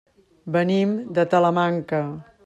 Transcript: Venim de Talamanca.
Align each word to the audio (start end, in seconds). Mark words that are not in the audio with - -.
Venim 0.55 0.95
de 1.19 1.25
Talamanca. 1.33 2.01